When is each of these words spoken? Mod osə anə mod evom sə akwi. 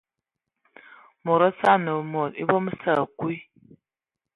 Mod 1.25 1.45
osə 1.49 1.69
anə 1.75 1.93
mod 2.15 2.31
evom 2.43 2.65
sə 2.81 2.91
akwi. 3.03 3.35